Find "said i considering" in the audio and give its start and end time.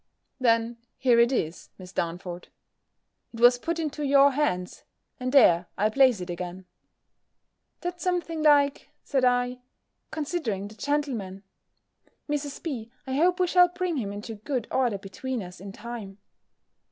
9.03-10.69